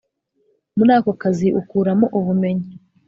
[0.77, 2.67] muri ako kazi ukuramo ubumenyi